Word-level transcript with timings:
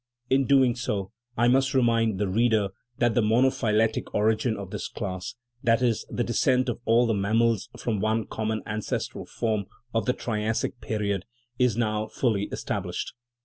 In 0.31 0.47
doing 0.47 0.75
so, 0.75 1.11
I 1.37 1.47
must 1.47 1.75
remind 1.75 2.17
the 2.17 2.27
reader 2.27 2.69
that 2.97 3.13
the 3.13 3.21
monophyletic 3.21 4.05
origin 4.15 4.57
of 4.57 4.71
this 4.71 4.87
class 4.87 5.35
that 5.61 5.83
is, 5.83 6.07
the 6.09 6.23
descent 6.23 6.69
of 6.69 6.79
all 6.85 7.05
the 7.05 7.13
mammals 7.13 7.69
from 7.77 7.99
one 7.99 8.25
common 8.25 8.63
ancestral 8.65 9.27
form 9.27 9.65
(of 9.93 10.07
the 10.07 10.13
Triassic 10.13 10.79
period) 10.81 11.25
is 11.59 11.77
now 11.77 12.07
fully 12.07 12.45
established. 12.45 13.13